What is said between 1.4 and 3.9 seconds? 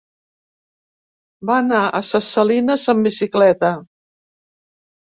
Va anar a Ses Salines amb bicicleta.